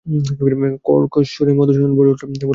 কর্কশস্বরে 0.87 1.51
মধুসূদন 1.59 1.91
বলে 1.97 2.09
উঠল, 2.13 2.23
কী! 2.31 2.37